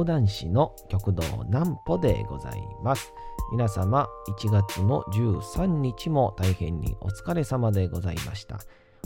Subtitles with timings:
[0.00, 3.12] 講談師の極道南歩でございます。
[3.52, 4.08] 皆様、
[4.40, 8.60] 1月の13日も大変にお疲れ様でございました。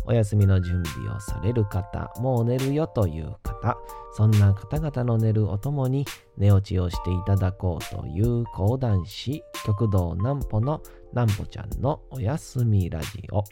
[0.04, 3.76] お休みの準備をされる方、もう寝るよという方、
[4.12, 6.06] そんな方々の寝るおともに
[6.36, 13.42] 寝落ちをしていただこうという講談師、極道南歩の南歩ちゃんのお休みラジオ。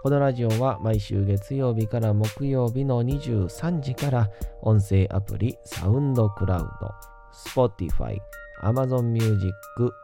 [0.00, 4.30] このラジオは毎週月曜日から木曜日の23時から
[4.62, 6.88] 音声アプリサウンドクラウド、
[7.66, 8.16] Spotify、
[8.62, 9.52] Amazon Music、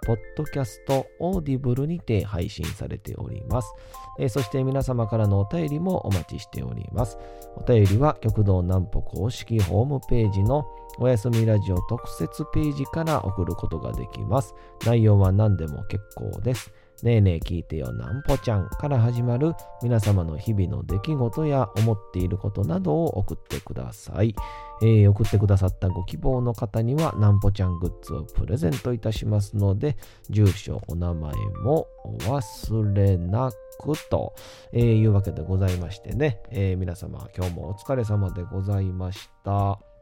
[0.05, 3.73] Podcast、Audible にて配信されております。
[4.19, 7.16] えー、そして皆様からのお便りもお待ちしております。
[7.55, 10.66] お便りは極道南歩公式ホームページの
[10.99, 14.57] おやすみラジオ特設ページから送ることができます。
[14.85, 16.73] 内容は何でも結構です。
[17.05, 19.52] ねえねえ聞いてよなんぽちゃんから始まる
[19.83, 24.35] 皆様の日々の出来事や思っていることなどを送ってください。
[24.83, 29.99] えー、送ってくださったご希望の方にはなんぽちゃんグッズをプレゼントいたしますので、
[30.30, 34.35] 住所、お名前もお忘れなくと、
[34.73, 39.93] えー、いうわけでございましてね、えー、皆様今日もお疲れ様でございました。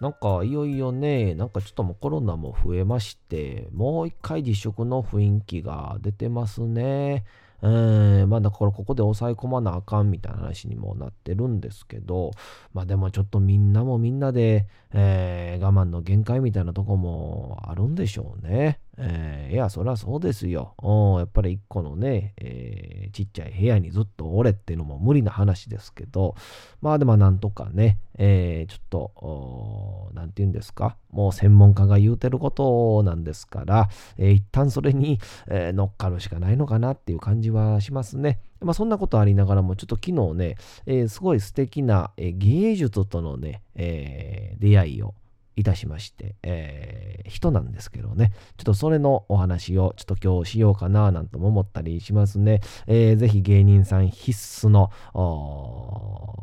[0.00, 7.24] なんかいよいよね、なんかちょっともうコロナも増えまして、もう一回自粛の雰囲気が出てますね。
[7.62, 12.30] えー、まだからここで抑え込まなあかんみたいな話にもなってるんですけど、
[12.72, 18.80] まあでもちょっとみんなもみんなで、えー、我慢の限界みたいなとこもあるんでしょうね。
[18.98, 20.74] えー、いや、そりゃそうですよ。
[21.18, 26.34] やっぱり一個のね、えー、ちっちゃい部屋にずっとおれっていうのも無理な話ですけど、
[26.80, 35.18] まあでもなんとかね、えー、ちょっと、なんて言うんですか、もう専門家が言うてることなんですから、えー、一旦それに、
[35.48, 38.40] えー、乗っかるしかないのかなっていう感じはしますね。
[38.60, 45.14] まあそんなことありながらも、ちょっと昨日ね、えー、すごい素敵な、えー、芸術とのね、えー、出会いを
[45.60, 52.60] いたしまして、えー、人なんですけどね、ちょっとそれのお話をちょっと今日しようかななんとも思ったりしますね。
[52.86, 54.90] えー、ぜひ芸人さん必須の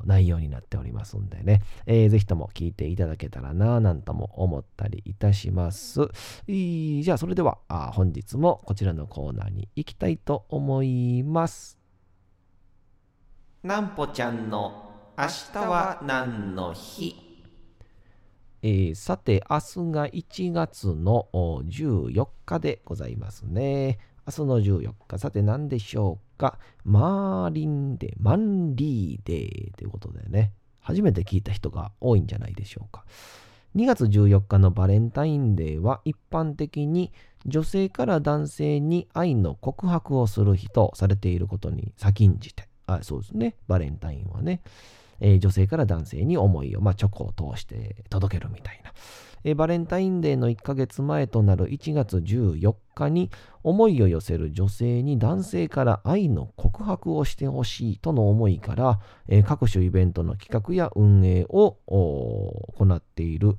[0.05, 6.01] 内容になっておりますんでね、えー、ぜひとも聞いていただけたらななんとも思ったりいたします。
[6.47, 7.57] じゃあそれでは
[7.93, 11.77] 本日もこちらのコーナーに行きたいと思います。
[13.63, 17.26] なんぽちゃんの明日は何の日？
[18.61, 23.99] えー、さて、明日が1月の14日でございますね。
[24.27, 26.59] 明日の14日、さて何でしょうか？
[26.83, 33.05] マーリンデー、マンリーデーということでね、初めて聞いた人が多いんじゃないでしょうか。
[33.75, 37.13] 2月14日のバレンタインデーは一般的に
[37.45, 44.61] 女性から男性に愛の告白をする日とされていることに先んじて、あそうですね、バレンタインはね。
[45.19, 48.93] えー、女性から男性に思いを、まあ、チョコを通して届けるみたいな。
[49.43, 53.29] えー、バレンタインデーの1ヶ月前となる1月14日に
[53.63, 63.55] 思いを寄せる女性に男性から愛の告白をしてほしいとの思いから、えー、各種イベントの企画や運営を行っている、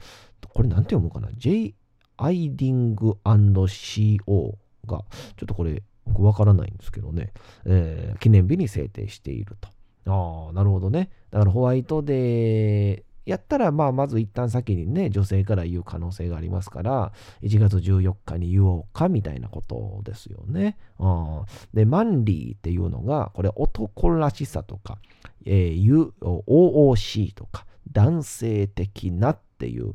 [0.53, 1.75] これなんて読むかな ?J
[2.17, 5.05] アイディング &CO が、
[5.37, 7.33] ちょっとこれ僕わからないんですけどね、
[7.65, 9.69] えー、記念日に制定していると。
[10.09, 11.11] ああ、なるほどね。
[11.31, 20.79] だからホワイトデーやったら、まあ、まず一旦先にね、女性から言う可能性がありますから、1月14日に言おうかみたいなことですよね。
[20.99, 24.99] あで、マンリーっていうのが、これ男らしさとか、
[25.45, 29.93] えー、OOC とか、男性的なっていう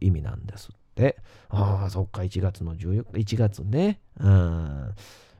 [0.00, 1.16] 意味なんですって。
[1.48, 4.00] ああ、そっか、1月の14日、1月ね。
[4.20, 4.94] うん。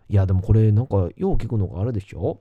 [0.09, 2.41] いや、でもこれなんかよう聞くのがあるでしょ？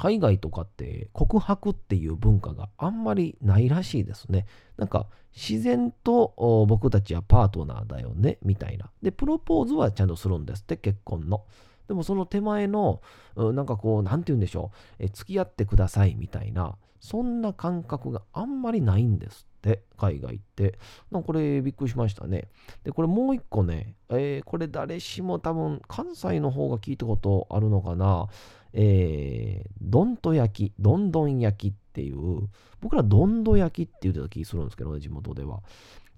[0.00, 4.46] 海外とかって告白っていう文化があんまりないらしいですね。
[4.78, 6.32] なんか自然と
[6.66, 8.90] 僕たちはパートナーだよねみたいな。
[9.02, 11.44] で、プロポーズはちゃんとするんですって結婚の。
[11.86, 13.02] でもその手前の
[13.36, 20.78] なんかこう、なんて言うんでしょう、え付き合ってくださいみたいな、そんな感覚があんまりないんですって、海外って。
[21.10, 22.48] なんかこれびっくりしましたね。
[22.84, 28.28] で、これもう一個ね、えー、これ誰しも多分関西の方が聞いたことあるのかな。
[28.72, 32.48] えー、どんと焼き、どんどん焼きっていう、
[32.80, 35.62] 僕らどんど焼きって言ってた気するんですけどね、地元では。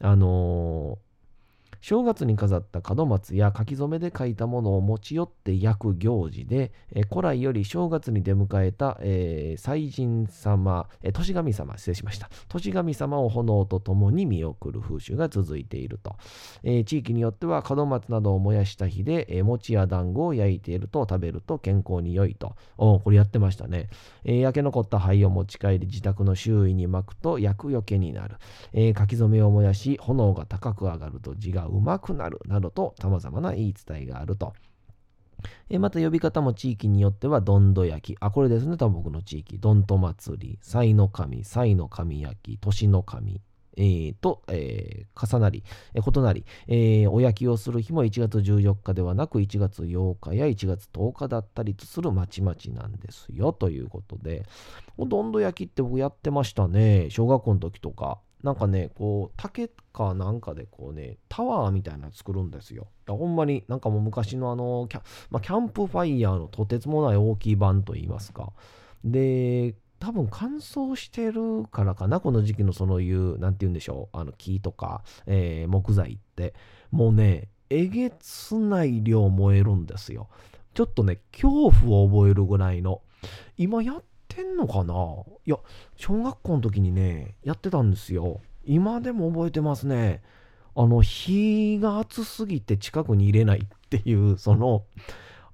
[0.00, 1.11] あのー、
[1.82, 12.31] 正月に飾った門松や書き初めで書いたものを持ち寄って焼く行事で、えー、古来より正月に出迎えた、えー、祭神様、えー、年神様、失礼しました。
[12.49, 16.14] 年神様を炎と共に見送る風習が続いていると。
[16.62, 22.55] えー、地域によっては門松などを燃やした日で、えー、餅や団子を焼いていると食べると健康に良いと。
[22.79, 23.88] おこれやってましたね。
[24.25, 28.37] えー、焼け残った灰を持ち帰り自宅の周囲に巻くと厄除けになる。
[28.73, 34.52] えー、書き初めを燃やし炎が高く上がると字がうまくなるなどと様々な言い伝えがあると。
[35.69, 38.16] えまた呼び方も地域によってはどんど焼き。
[38.20, 39.58] あ、これですね、多分僕の地域。
[39.58, 43.40] どんと祭り、祭の神、祭の神焼き、年の神、
[43.76, 45.64] えー、と、えー、重なり、
[45.94, 54.44] えー、異なり、えー、お焼きをする日も1月14日ではなく1月8日や1月10日だったりとするまちまちなんですよということで、
[54.98, 57.08] どんど焼きって僕やってましたね。
[57.10, 58.19] 小学校の時とか。
[58.42, 62.88] なんかね、こう、竹かなんかでこうね、タワーみたいなの作るんですよ。
[63.08, 68.52] いやほんまになんかもう昔のあのキャ,、まあ、キャンプファイヤーのとてつもない大きい版といいますか。
[69.04, 76.54] で、多分乾燥してるからかな、この時期のそのいう、なんて言うんでしょう、あの木とか、えー、木材って。
[76.90, 80.28] もうね、えげつない量燃えるんですよ。
[80.74, 83.02] ちょっとね、恐怖を覚えるぐらいの。
[83.56, 84.02] 今やっ
[84.32, 84.94] ってんのかな？
[85.44, 85.58] いや、
[85.96, 88.40] 小学校の時にね、やってたんですよ。
[88.64, 90.23] 今でも覚えてますね。
[90.75, 94.84] あの、火が熱すぎて近くに入れないっていう、その、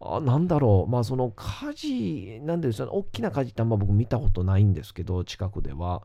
[0.01, 6.03] あなんだろう、まあその火事、なんでしょう、大きな火事ってあんま僕見たことないんですけど、近くでは。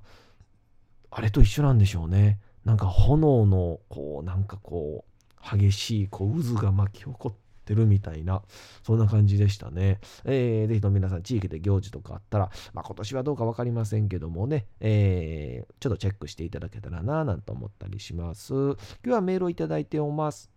[1.12, 2.40] あれと一緒なんでしょうね。
[2.66, 8.44] なんか炎の、こう、なんかこう、激しいこう渦が巻き起こっってるみたいな、
[8.84, 10.00] そんな感じでしたね。
[10.26, 18.54] えー、ぜひとも皆さん、地域で行事とかあったら、まあ、今年はどうか分かりませんけどもね、えー、ちょっとチェックしていただけたらな、なんて思ったりします。
[18.54, 20.52] 今日はメールをいただいておます。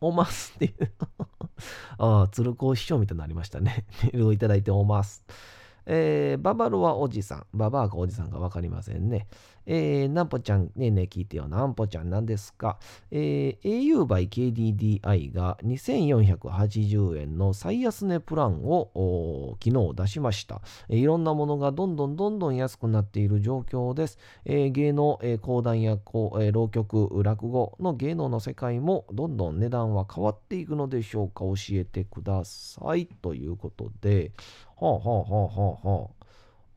[0.00, 0.92] おますっていう
[1.98, 3.86] ああ、鶴子師匠みたいになりましたね。
[4.02, 5.24] メールをいただいておます。
[5.86, 7.46] えー、ババロはおじさん。
[7.54, 9.28] ババアかおじさんか分かりませんね。
[9.66, 11.48] えー、なんぽちゃん、ねえねえ聞いてよ。
[11.48, 12.78] なんぽちゃん何ですか、
[13.10, 20.98] えー、au by KDDI が2480円の最安値プランを昨日出しました、えー。
[20.98, 24.18] いろんなものがどんどんどんどん安くなっている状況です。
[24.44, 31.44] えー、芸能、えー、講談や、えー、浪曲、落語の芸能の世界もどんどん値段は変わっていくのでしょうか？
[31.44, 33.06] 教えてください。
[33.06, 34.32] ということで、
[34.78, 36.15] はあはあはあはあはあ。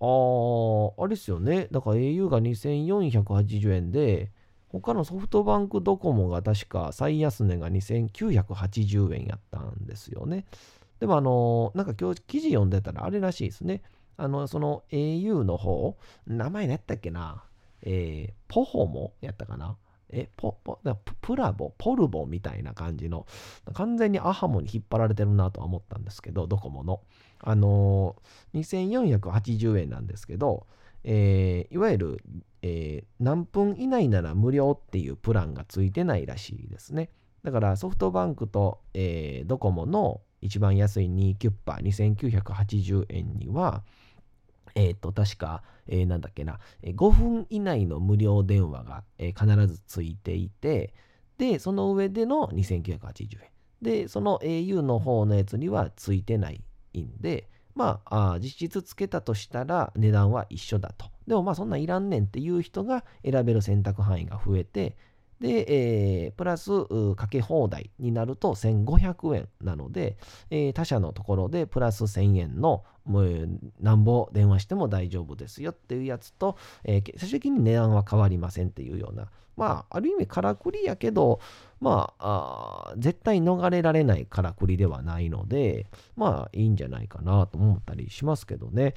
[0.02, 1.68] ああ、あれですよね。
[1.72, 4.32] だから au が2480円で、
[4.70, 10.46] 他のソフトバンクドコモが確か最安値が2980円やったんですよね。
[11.00, 13.82] でもあの、なんか今日記事読んでたらあれらしいですね。
[14.16, 15.98] あの、その au の方、
[16.28, 17.44] 名前何やったっけな？
[17.82, 19.78] えー、ポホモやったかな？
[20.12, 20.80] え、ポ、ポ、
[21.22, 23.28] プラボ、ポルボみたいな感じの、
[23.74, 27.02] 完全にアハモに引っ張られてるなとは思ったんですけど、ドコモの。
[27.40, 30.68] あのー、2480円なんですけど、
[31.04, 32.24] えー、いわゆる、
[32.62, 37.10] えー、何分以内なら無料っていうプランがついてないらしいですね。
[37.44, 43.84] だからソフトバンクと、えー、ドコモの一番安い2キュッパー2980円には、
[44.76, 50.94] えっ、ー、と、確か、えー、なんだっけな、5分以内の無料電話が、えー、必ずついていて、
[51.38, 53.50] で、その上での2980円。
[53.82, 56.62] で、その au の方のやつにはついてない
[56.98, 61.06] んで、まあ、あ実質つけたとしたら値段は一緒だと。
[61.28, 64.98] でもまあそんないらんねんっていう人が選べる選択範囲が増えて、
[65.40, 66.72] で、えー、プラス
[67.16, 70.18] かけ放題になると1500円なので、
[70.50, 79.30] えー、他社のところでプラス1000円のもうなんぼ電話しても大丈夫ですよっていうやつと、えー、最終的に値段は変わりませんっていうような、
[79.60, 81.42] まあ、ある意味からくりやけど、
[81.82, 88.94] まあ絶対逃れられないからくりではないので、まあ、いいんじゃないかなと思ったりしますけどね。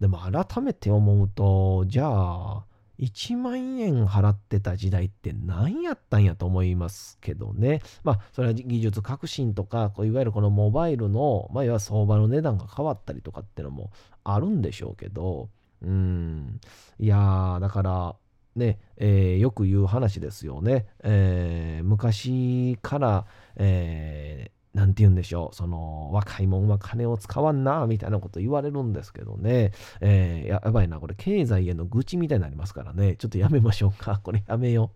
[0.00, 2.64] でも、改めて思うと、じゃあ、
[2.98, 7.82] 1万円払ってた時代って何やったんやと思いますけどね。
[8.02, 13.90] まあ、それは技術革新とか、こういわゆるこのモバイルの、まあ、いわ相場の値段が変わったりとかってのも
[14.24, 15.50] あるんでしょうけど、
[15.82, 16.58] うん。
[16.98, 18.16] いやー、だから、
[18.56, 20.86] ね、えー、よく言う話ですよね。
[21.02, 34.20] えー、昔から、えー、なんて言うんでしょう、その、若いもんは金を使わんな、みたいなこと言われるんですけどね、えー、ややばいな、これ経済への愚痴みたいになりますからね、ちょっとやめましょうか。
[34.22, 34.90] これやめよ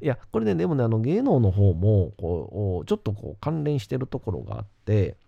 [0.00, 0.04] う。
[0.04, 5.18] いや、これね、でもね、あの芸能の方も、こう、ちょっとこう関連してるところがあって、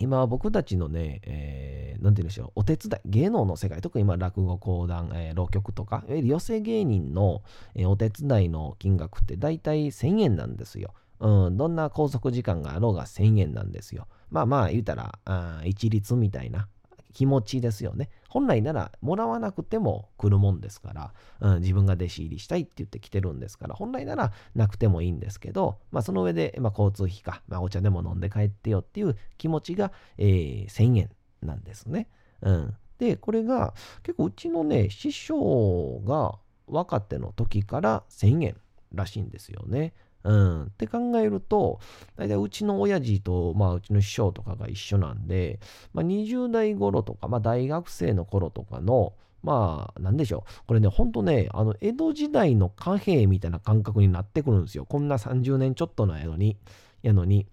[0.00, 7.42] 今は僕たちのね、えー、なんて言うんでしょう、お手伝い、芸能の世界、特に今落語、講談、えー、浪曲とか、いわゆる寄席芸人の、
[7.74, 10.94] えー、お手伝いの金額って大体1000円なんですよ。
[11.20, 14.06] うん、どんな拘束時間があろうが1000円なんですよ。
[14.30, 16.68] まあまあ言うたら、あ一律みたいな
[17.12, 18.08] 気持ちですよね。
[18.28, 31.10] 本来ならもらわなくても来るもんですから、うん、自分が弟子入りしたいって言って来てるんですから、本来ならなくてもいいんですけど、まあその上で、まあ、交通費か、まあ、お茶でも飲んで帰ってよっていう気持ちが、えー、1000円
[31.42, 32.08] なんですね。
[32.42, 32.74] うん。
[32.98, 38.56] で、これが結構うちのね、師匠が若手の時から1000円
[38.92, 39.94] らしいんですよね。
[40.24, 40.62] うん。
[40.64, 41.80] って考えると、
[42.16, 45.60] 大体うちの親父と、まあうちの師匠とかが一緒なんで、
[45.92, 50.66] まあ20代頃とか、まあ大学生の頃とかの、まあ、なんでしょう。
[50.66, 54.84] これね、ほんとね、あの、江戸時代の貨幣みたいな感覚になってくるんですよ。
[54.84, 56.56] こんな30年ちょっとのやのに、
[57.02, 57.46] やのに、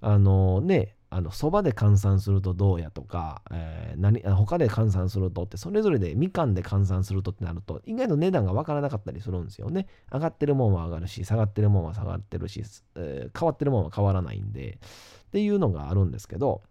[0.00, 9.86] あのね、あの、そばで換算するとどうやとか、えー、何、他で換算するとって、それぞれでみかんで換算するとってなると、意外と値段がわからなかったりするんですよね。
[10.12, 12.62] 上がってるもんは上がるし、下がってるもんは下がってるし、
[12.96, 14.78] えー、変わってるもんは変わらないんで、
[15.26, 16.62] っていうのがあるんですけど、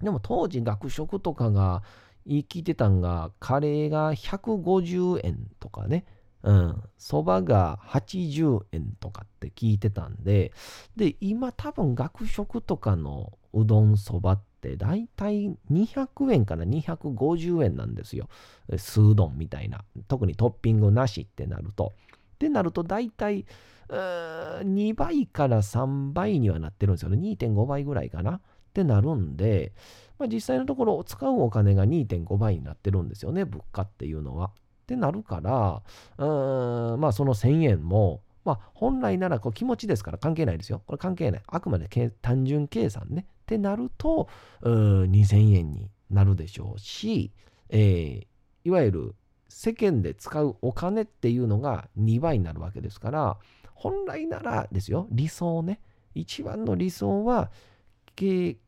[0.00, 1.82] でも当時学食とかが
[2.24, 6.04] 言い聞いてたんが、カレーが150円とかね、
[6.42, 10.52] うん、そばが80円とかって聞いてたんで、
[10.96, 18.28] で、今多分学食とかのうどんそばって大体200円から250円なんですよ。
[18.76, 19.84] 酢うどんみたいな。
[20.08, 21.94] 特にトッピングなしってなると。
[22.34, 23.46] ってなると大体
[23.88, 27.16] 2倍から3倍にはなってるんですよね。
[27.16, 28.32] 2.5倍ぐらいかな。
[28.36, 28.40] っ
[28.74, 29.72] てなるんで、
[30.18, 33.46] まあ、実際のところ使うお金が2.5倍になってるんですよね。
[33.46, 34.48] 物価っていうのは。
[34.48, 35.82] ってなるから、
[36.18, 40.82] まあその1000円も、まあ本来ならこう気持ちですから関係ないですよ。
[40.86, 41.42] これ関係ない。
[41.46, 41.88] あくまで
[42.20, 43.26] 単純計算ね。
[43.46, 44.28] ってなると、
[44.62, 47.30] 2000円になるでしょうし、
[47.68, 48.26] えー、
[48.64, 49.14] いわゆる
[49.48, 53.38] 世間で使うお金っていうのが2倍になるわけですから、
[53.72, 55.80] 本来ならですよ、理想ね。
[56.14, 57.52] 一番の理想は、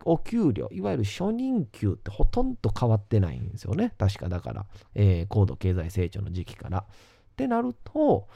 [0.04, 3.94] お給料、いわゆる初任給ってほとんど変わってないんですよね。
[3.98, 6.86] 確かだから、えー、高度経済成長の時期から。
[7.38, 8.26] ってなると、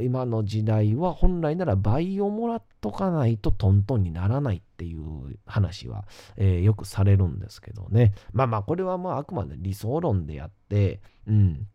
[0.00, 6.06] 今の時代は本来なら倍をもらっとかないとトントンにならないっていう話は、
[6.36, 8.14] えー、よくされるんですけどね。
[8.32, 11.66] まあまあ、これはまああくまで理想論であって、うん。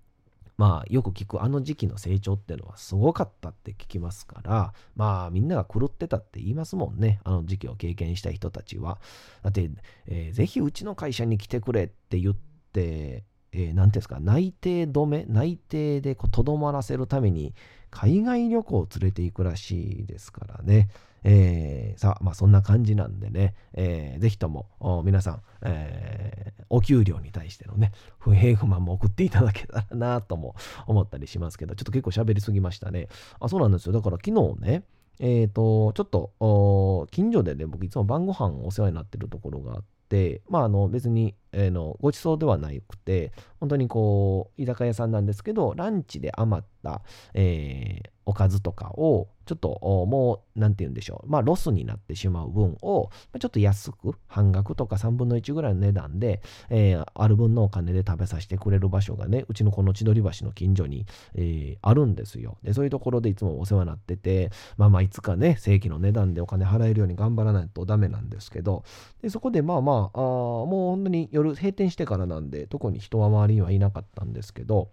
[0.58, 7.20] まあよく聞くあの時期の成長っていうのはすごかったって聞きますから、まあみんなが狂ってたって言いますもんね。
[7.26, 9.00] あの時期を経験した人たちは。
[9.44, 9.70] だって、
[10.08, 12.36] えー、ぜひうちの会社に来てくれって言っ
[12.72, 17.54] て、えー、ていうんですか、内定止め、内定でとどまらせるために
[17.90, 20.90] 海外旅行を連れて行くらしいですからね。
[21.28, 24.68] えー、さあ、まあそんな感じなんでね、えー、ぜひとも
[25.04, 33.08] 皆さん、えー、お給料に対してのね、不平不満も送っていただけたらなとも思ったりしますけど、ちょっと結構喋りすぎましたね。
[33.40, 33.94] あ、そうなんですよ。
[33.94, 34.84] だから昨日ね、
[35.20, 47.02] えっ、ー、と、ちょっと、近所でね、僕いつも晩ご飯お世話になってるところがあって、まあ、あの、別に、えー、の、ごちそうではなくて、本当にこう、居酒屋さんなんですけど、ランチで余った、
[47.34, 51.30] えー、おかずとかを、ちょっともう、なんて言うんでしょう。
[51.30, 62.58] まあ、ロスになってしまう分を、ちょっと安く、半額とか3分の1ぐらいの値段で、えー、ある分のお金で食べさせてくれる場所がね、うちのこの千鳥橋の近所に、えー、あるんですよ。
[62.64, 68.84] で、そういうところでいつもお世話になってて、まあまあ、いつかね、正規の値段でお金払えるように頑張らないとダメなんですけど、
[69.22, 74.90] でそこでまあまあ、あもう本当に夜閉店してからなんで、特に人は周りにはいなかったんですけど、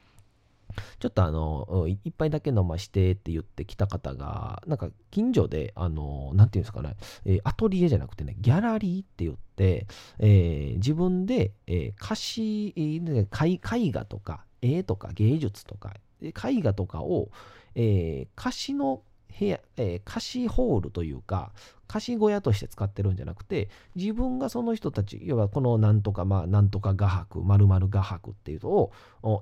[0.99, 9.87] ちょっとあの、一杯だけ飲ましてって言ってきた方が、なんか近所で、あの、なんていうんですかね、え、アトリエじゃなくてね、ギャラリーって言って、
[10.19, 16.33] え、自分で、えー、歌詞、絵画とか、絵とか芸術とか、絵
[16.63, 17.31] 画とかを、
[17.75, 19.03] え、歌詞の
[19.39, 21.53] 部屋、えー、貸しホールというか、
[21.87, 28.93] 貸し小屋として使ってるんじゃなくて、自分がその人たち、要はこのなんとか、まあ、なんとか画伯、まる画伯っていうのを、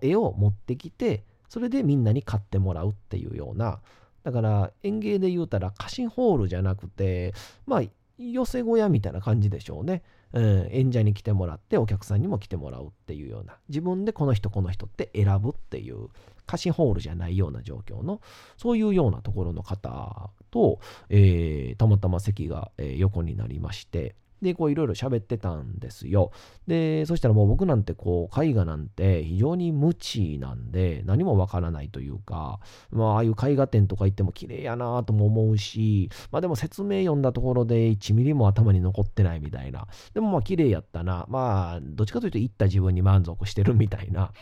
[0.02, 3.80] 絵を持ってきて、それでみんなに買ってもらうっていうような、
[4.22, 7.34] だから園芸で言うたら貸しホールじゃなくて、
[7.66, 7.82] まあ、
[8.18, 10.02] 寄せ小屋みたいな感じでしょうね。
[10.32, 16.08] うん、演者に来てもらってお客さんにも来てもらうっていうような自分でこの人この人って選ぶっていう
[16.50, 18.20] 貸しホールじゃないような状況の、
[18.56, 26.32] そういうようなところの方と、えー、たまたま席が、え、横になりまして、で、こういろいろ喋ってたんですよ。
[26.66, 32.58] で、そしたらもう僕なんてこう絵画なんて非常に無知なんで何もわからないというか、
[32.90, 39.86] まあああいう絵画展とか行っても綺麗やなとも思うし、まあでも説明読んだところで1ミリも頭に残ってないみたいな。
[40.14, 41.26] でもまあ綺麗やったな。
[41.28, 44.32] まあどっちかというと行った自分に満足してるみたいな、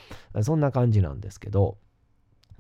[0.43, 1.77] そんな感じなんですけど、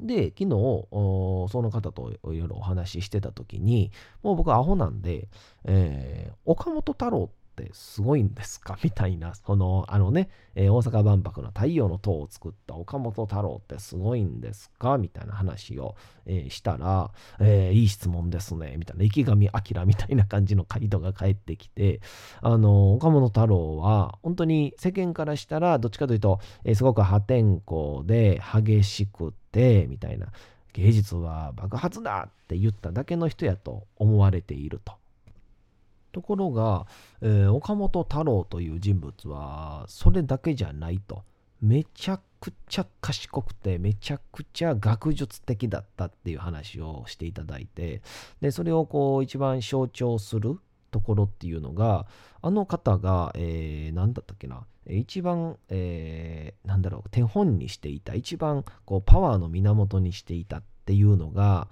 [0.00, 3.90] で、昨日、その方といろいろお話ししてた時に、
[4.22, 5.28] もう僕アホなんで、
[5.64, 7.30] えー、岡本太郎
[7.62, 8.78] ってすごいんですか？
[8.82, 14.98] みたいな、その、あのね、えー、大阪万博の太陽の塔を作った岡本太郎ってすごいんですか？
[14.98, 15.96] みたいな話を、
[16.26, 17.10] えー、したら、
[17.40, 18.76] えー、いい質問ですね。
[18.78, 22.00] みたいな、池上彰みたいな感じの回答が返ってきて、
[22.40, 30.28] あの、岡本太郎は、本当に世間からしたら、どっちかというと、えすごく破天荒で激しくて、みたいな、
[30.74, 34.92] 芸術は爆発だって言っただけの人やと思われていると。
[36.18, 36.86] ところが、
[37.22, 41.22] えー、岡本太郎という人物はそれだけじゃないと。
[41.60, 48.00] めちゃくちゃ賢くてめちゃくちゃ学術的だったっていう話をしていただいて
[48.40, 50.60] でそれをこう一番象徴する
[50.92, 52.06] ところっていうのが
[52.42, 61.68] あの方が、えー、何だったっけな一番、えー、なんだろう手本にしていた一番こうパワーの源にしていたっていうのが、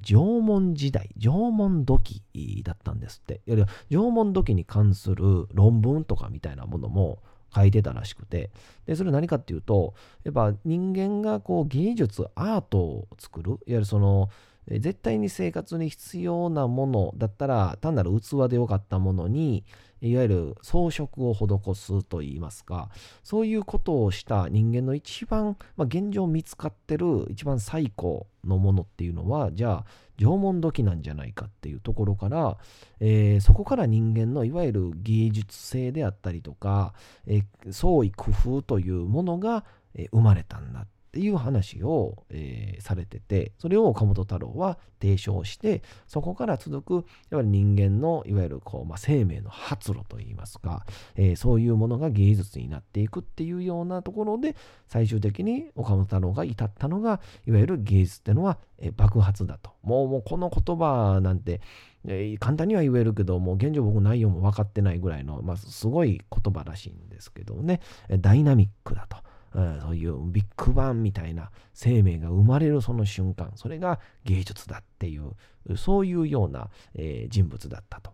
[0.00, 2.22] 縄文時代、縄文土器
[2.64, 3.42] だったんですって。
[3.46, 7.18] いや縄文土器に関する論文とかみたいなものも
[7.54, 8.50] 書いてたらしくて、
[8.86, 9.94] で、それ何かっていうと、
[10.24, 14.30] やっぱ人間がこう芸術、アートを作る、いわゆるその、
[14.68, 19.64] 絶対に生活に必要なものだったら単なる器でよかったものに
[20.02, 22.90] いわゆる装飾を施すといいますか
[23.22, 29.84] そういうことをした人間の一番、まあ、現状見つかってる一番最高のものっていうのはじゃあ
[30.18, 32.58] 縄文土器なんじゃないかっていうところから、
[33.00, 36.94] えー、そこから人間のいわゆる芸術性であったりとか、
[37.26, 39.64] えー、創意工夫というものが、
[40.10, 50.84] 生まれたんだっっていう話を、えー、されててそれを岡本太郎は提唱してそこから続くいわゆる人間のいわゆるこう、まあ、生命の発露といいますか、
[51.14, 54.56] えー、そういうものが芸術になっていくっていうようなところで
[54.88, 61.60] 最終的に岡本太郎が至ったのがいわゆる芸術ってのは、えー、爆発だともうもうこの言葉なんて
[62.08, 67.80] え簡単には言えるけど、もう現状僕内容も分かってないぐらいの、まあ、すごい言葉らしいんですけどね、
[68.20, 69.25] ダイナミックだと。
[69.56, 75.32] うんそういうビッグバンみたいな生命が生まれるその瞬間、それが芸術だっていう、
[75.76, 78.12] そういうような、えー、人物だったと。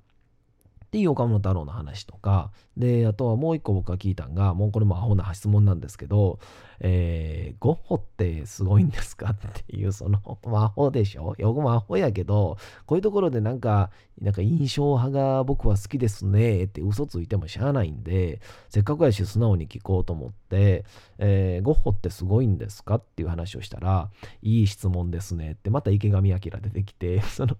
[0.92, 6.38] っていう岡本太郎の話とか、で、あとはもう一個僕が聞いたんが、もうこれもアホな質問なんですけど、
[6.80, 10.20] えー、ゴッホってすごいんですかっていう、その、
[10.54, 11.34] アホでしょ？
[11.38, 20.84] 僕もアホやけど、こういうところでなんか、なんか印象派が僕は好きですねって嘘ついてもしゃあないんで、せっかくやし素直に聞こうと思って、
[21.16, 24.10] えー、ゴッホってすごいんですかっていう話をしたら、
[24.42, 27.56] いい質問ですねって、また池上彰出てきて、 その、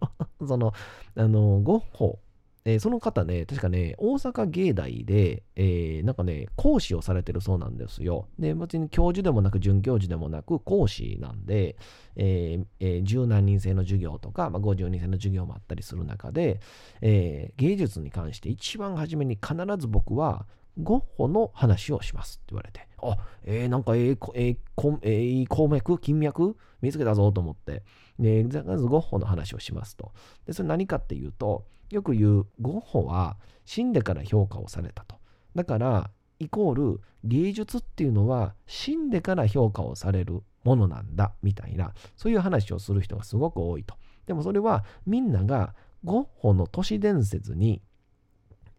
[0.46, 0.74] その、
[1.16, 2.18] あの、ゴッホ、
[2.64, 8.28] えー、その方ね、確かね、大阪芸大で、えー、なんかね、講師をされてるそうなんですよ。
[8.38, 11.76] で、別に教授でもなく、准教授でもなく、講師なんで、
[12.14, 16.60] えーえー、十何人制の授業とか、まあ、50人制の授業もあったりする中で、
[17.00, 20.46] えー、芸術に関して一番初めに必ず僕は、
[20.78, 27.82] ゴッホの話をしますって言われて、あ、えー、なんかええー、えー、えー、鉱脈金脈見つけたぞと思って、
[28.18, 30.12] で、まずゴッホの話をしますと。
[30.46, 35.16] で、それ何かっていうと、よく言うゴッホは死んでから評価をされたと。
[35.54, 43.94] だから、イコール芸術っていうのは死んでから評価をされるものなんだみたいなそういう話をする人がすごく多いと。
[44.26, 47.82] でもそれはみんながゴッホの都市伝説に、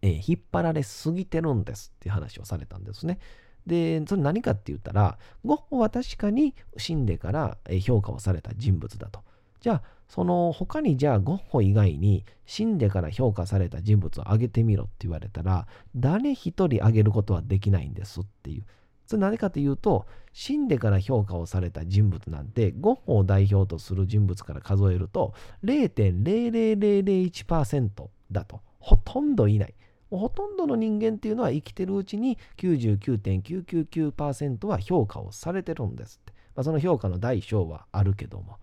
[0.02, 3.19] えー、引っ張られすぎてるんですっていう話をされたんですね。
[3.65, 9.21] で、それ何かって言ったら、ゴッホは確かに死んでから評価をされた人物だと。
[9.63, 18.65] じゃあ、その他にじゃあゴッホ以外に死んでから評価された人物を挙げてみろって言われたら、誰一人挙げることはできないんですっていう。
[19.06, 28.60] それ何かというと、死んでから評価をされた人物なんて、ゴッホを代表とする人物から数えると、0.00001%だと。
[28.80, 29.73] ほとんどいない。
[30.12, 36.34] ほとんどの人間っていうのは生きてるうちに99.999%は評価をされてるんですって。
[36.54, 38.58] まあ、その評価の大小はあるけども。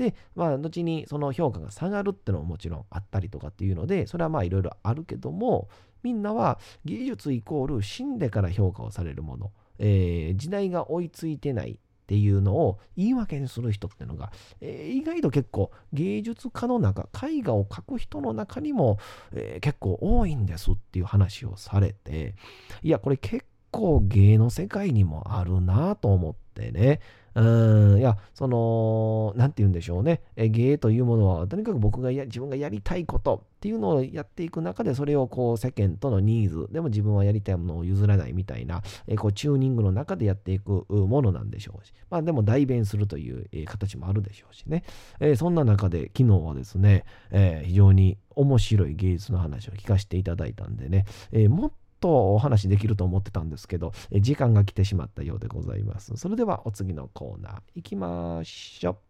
[0.00, 5.68] で、まあ、後にその評価が下がるってのももちろんあったりとかっていうので、それはまあいろいろあるけども、
[6.02, 14.32] みんなは技術イコール死んでから評価をされるもの、えー、時代が追いついてないっていうのを言い訳にする人っていうのが、
[14.62, 18.98] えー、意外と結構芸術家の中、絵画を描く人の中にも、
[19.32, 22.34] えー、結構多いんですっていう話をされて、
[22.82, 27.00] いや、これ結構芸の世界にもあるなと思ってね、
[27.34, 30.20] うん、いや、その、なんて言うんでしょうね。
[30.36, 44.82] え芸というものは、とにかく僕がや、自分がやりたいことっていうのをやっていく中で、それをこう、世間とのニーズ、でも自分はやりたいものを譲らないみたいな、えこう、チューニングの中でやっていくものなんでしょうし、まあでも代弁するという、え形もあるでしょうしね。
[45.20, 56.16] えそんな中で、昨日はですね、え非常に面白い芸術の話を聞かせていただいたんでね、えもっとお話できると思ってたんですけど、時間が来てしまったようでございます。
[56.16, 59.09] それではお次のコーナー行きましょう。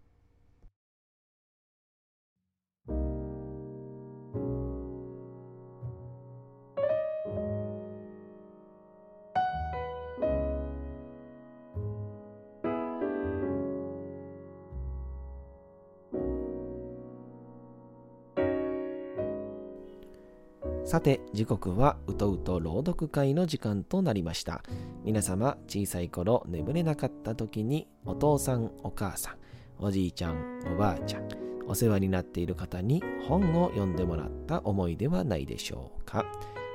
[20.91, 24.65] さて時刻はうとうと朗読会の時間となりました。
[25.05, 29.35] 皆様小さい頃眠れなかった時にお父さんお母さん
[29.79, 31.29] おじいちゃんおばあちゃん
[31.69, 36.27] お世話になっている方に本を読んでもらった思いではないでしょうか。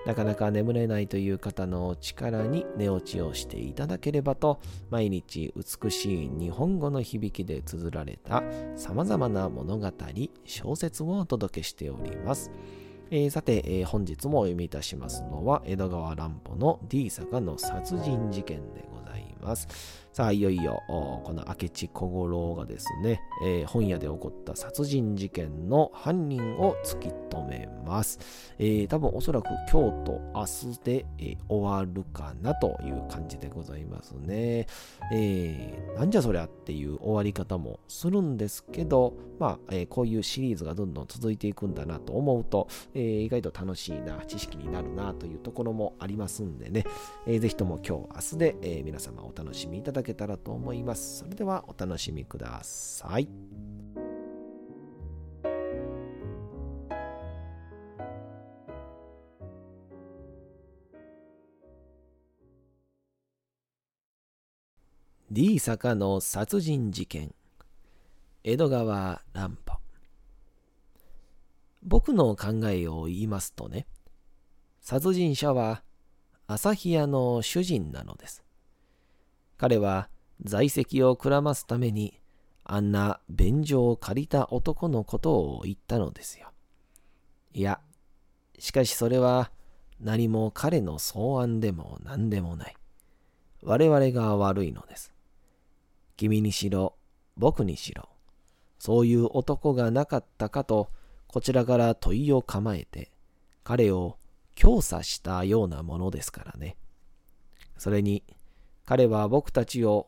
[0.06, 8.44] なかなか眠れないという方のお力に寝落ちをしていただければと毎日美しい日本語の響きで綴られた
[8.78, 9.92] 様々な物語
[10.46, 12.50] 小説をお届けしております。
[13.12, 20.05] えー、さて、えー、本日もお読みいたしますのは江戸川乱歩の D 坂の殺人事件でございます。
[20.16, 28.20] さあ、いよいよ、この明智小五郎がですね、えー、本屋で起こった殺人事件の犯人を突き止めます。
[28.58, 34.68] えー、多分おそらく今日と明日で、えー、終わるかなという感じでございますね。
[35.12, 46.86] えー、なんじゃそりゃっていう終わり方もするんですけど、まあ、えー、こういうシリーズがどんどん続いていくんだなと思うと、えー、意外と楽しいな、知識になるなというところもありますんでね、
[47.28, 51.20] えー、ぜひとも今日、明日で、えー、皆様お楽しみいただけたらと思います。
[51.20, 53.28] それではお楽しみください。
[65.36, 67.36] D 坂の殺人事件
[68.46, 69.80] 江戸川乱歩
[71.84, 73.86] 僕の考えを言いますとね
[74.80, 75.84] 殺人者は
[76.48, 78.45] 朝日屋の主人なのです
[79.58, 80.10] 彼は
[80.44, 82.20] 在籍をくらますために
[82.64, 86.52] あんな便所を借りた男のことを言ったのですよ。
[87.54, 87.80] いや、
[88.58, 89.52] しかしそれは
[90.00, 92.76] 何も彼の草案でも何でもない。
[93.62, 95.14] 我々が悪いのです。
[96.18, 96.96] 君にしろ、
[97.38, 98.10] 僕にしろ、
[98.80, 100.90] そういう男がなかったかと、
[101.28, 103.12] こちらから問いを構えて、
[103.64, 104.18] 彼を
[104.56, 106.78] 強査したようなものですからね。
[107.78, 108.24] それに、
[108.86, 110.08] 彼は僕たちを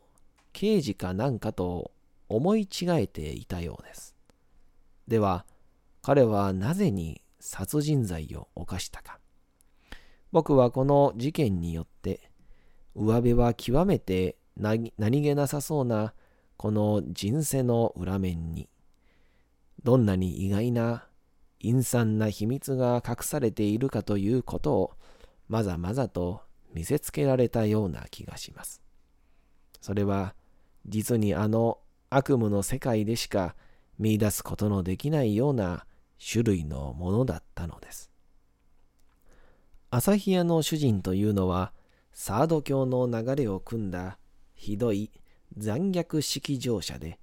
[0.52, 1.92] 刑事かなんかと
[2.28, 4.14] 思い違えていたようです。
[5.06, 5.46] では、
[6.02, 9.18] 彼はなぜに殺人罪を犯したか。
[10.30, 12.30] 僕はこの事件によって、
[12.94, 16.12] 上辺は極めて何気なさそうな
[16.56, 18.68] この人生の裏面に、
[19.82, 21.06] どんなに意外な
[21.62, 24.92] 陰惨な秘密が隠されているかということを
[25.48, 28.82] まざまざと見せつけられたような気がします。
[29.80, 30.34] それは
[30.86, 31.78] 実にあの
[32.10, 33.54] 悪夢の世界でしか
[33.98, 35.84] 見出すことのできないような
[36.18, 38.10] 種類のものだったのです。
[39.90, 41.72] 朝日屋の主人というのは
[42.12, 44.18] サード教の流れを組んだ
[44.54, 45.10] ひどい
[45.56, 47.18] 残虐式乗者で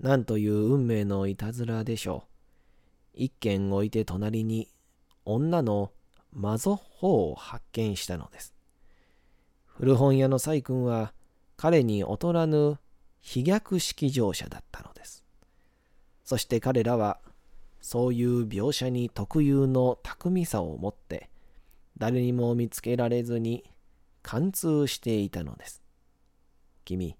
[0.00, 2.28] 何という運命のいたずらでしょう。
[3.14, 4.68] 一軒置いて隣に
[5.24, 5.92] 女の
[6.32, 8.54] マゾッホを発見したのです。
[9.78, 11.12] 古本屋の細君は
[11.56, 12.78] 彼に劣らぬ
[13.20, 15.24] 飛逆式乗車だったのです。
[16.24, 17.20] そして彼らは
[17.80, 21.30] そういう描写に特有の巧みさを持って
[21.96, 23.70] 誰にも見つけられずに
[24.22, 25.80] 貫通していたのです。
[26.84, 27.16] 君、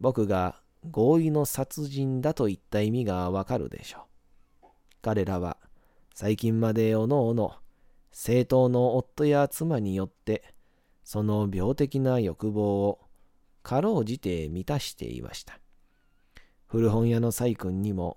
[0.00, 4.06] 僕が合意の殺人だといった意味がわかるでしょ
[4.62, 4.66] う。
[5.02, 5.58] 彼らは
[6.14, 7.52] 最近までおのおの
[8.12, 10.51] 正当の夫や妻によって
[11.12, 12.98] その病的な欲望を
[13.62, 15.60] かろうじて満たしていました。
[16.64, 18.16] 古本屋の細君にも、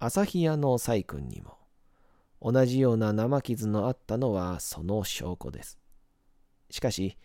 [0.00, 1.56] 朝日屋の細君にも、
[2.42, 5.78] 同じような生傷のあったのはその証拠です。
[6.68, 7.16] しかし、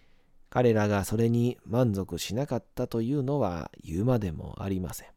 [0.51, 5.07] 彼らがそれに満足しなかったというのは言うまでもありません。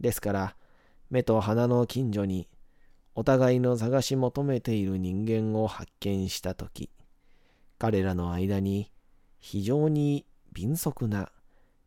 [0.00, 0.56] ですから、
[1.08, 2.46] 目と鼻の近所に
[3.14, 6.90] お互いの探し求めている人間を発見したとき、
[7.78, 8.90] 彼らの間に
[9.38, 11.30] 非常に敏速な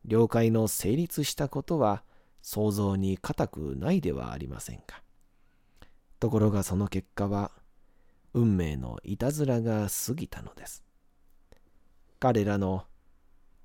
[0.05, 2.03] 了解の成立したことは
[2.41, 5.01] 想像に難くないではありませんか。
[6.19, 7.51] ところがその結果は
[8.33, 10.83] 運命のいたずらが過ぎたのです。
[12.19, 12.85] 彼らの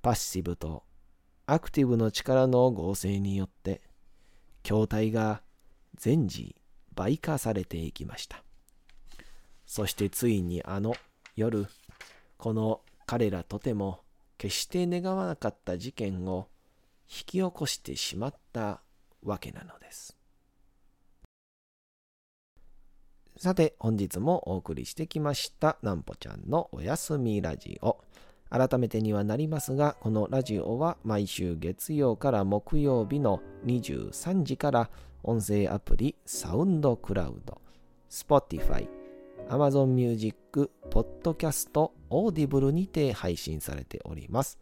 [0.01, 0.83] パッシブと
[1.45, 3.81] アクティブの力の合成によって
[4.63, 5.41] 筐体が
[5.95, 6.55] 全時
[6.95, 8.43] 倍化されていきました。
[9.65, 10.95] そしてついにあの
[11.35, 11.67] 夜、
[12.45, 14.01] この彼らとても
[14.37, 16.47] 決して願わなかった事件を
[17.09, 18.81] 引き起こしてしまった
[19.23, 20.15] わけなのです。
[23.35, 27.97] さて、本日もお送りしてきました、なんぽちゃんのおやすみラジオ。
[28.51, 34.91] 改めてにはなりますが、このラジオは毎週月曜から木曜日の23時から
[35.23, 37.59] 音声アプリサウンドクラウド、
[38.11, 38.87] Spotify、
[39.49, 44.57] Amazon Music、Podcast、Audible にて配信されております。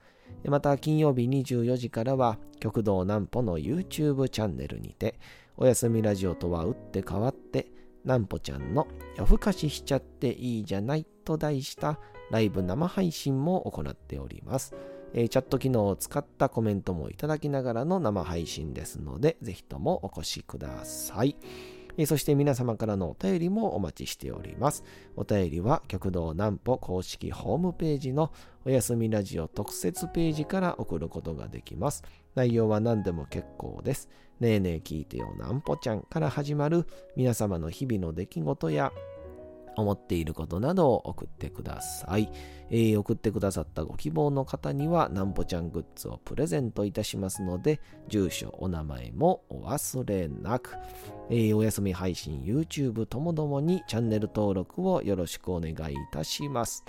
[0.46, 5.20] また金曜日24時からは極道南歩の YouTube チャンネルにて
[5.58, 7.68] おやすみラジオとは打って変わって
[8.04, 8.88] 南歩ちゃんの
[9.18, 12.00] 夜更かししちゃっていいじゃないと題した
[12.32, 14.74] ライブ生配信も行っております。
[15.14, 21.36] チャット機能を使ったコメントもいただきながらの生配信ですので、ぜひともお越しください。
[21.98, 24.84] え、そして皆様からのお便りもお待ちしております。
[25.16, 28.32] お便りは極道南歩公式ホームページの
[28.66, 32.04] おやすみラジオ特設ページから送ることができます。
[32.36, 34.10] 内容は何でも結構です。
[34.40, 38.92] ねえねえ聞いてよなんぽちゃんから始まる皆様の日々の出来事や
[39.76, 42.30] 思っていることなどを送ってください。
[42.70, 50.76] えー、送ってくださったご希望の方には、なんぽちゃんグッズをプレゼントいたしますので、住所、お名前もお忘れなく。
[51.30, 56.84] えー、お休み配信、YouTube ともどもにチャンネル登録をよろしくお願いいたします。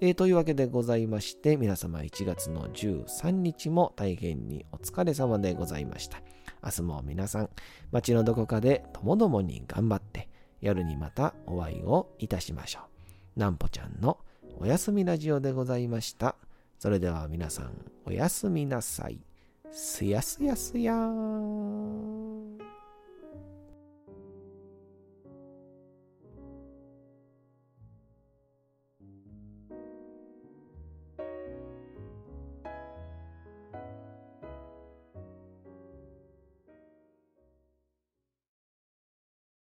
[0.00, 6.22] えー、というわけでございまして、皆様1月の13日も大変にお疲れ様でございました。
[6.64, 7.50] 明日も皆さん、
[7.90, 10.28] 街のどこかでともどもに頑張って、
[10.60, 12.80] 夜にまたお会いをいたしましょ
[13.36, 13.40] う。
[13.40, 14.18] なんぽちゃんの
[14.58, 16.34] おやすみラジオでございました。
[16.78, 17.72] それでは皆さん
[18.04, 19.20] おやすみなさい。
[19.70, 22.37] すやすやすやーん。